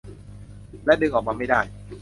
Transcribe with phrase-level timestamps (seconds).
[0.85, 1.61] และดึงออกมาไม่ได้